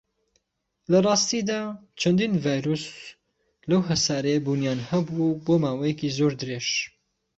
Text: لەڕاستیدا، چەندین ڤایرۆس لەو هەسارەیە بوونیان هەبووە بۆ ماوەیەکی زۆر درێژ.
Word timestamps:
لەڕاستیدا، 0.91 1.59
چەندین 1.99 2.33
ڤایرۆس 2.43 2.85
لەو 3.69 3.81
هەسارەیە 3.89 4.43
بوونیان 4.45 4.79
هەبووە 4.89 5.27
بۆ 5.45 5.53
ماوەیەکی 5.63 6.15
زۆر 6.17 6.31
درێژ. 6.41 6.67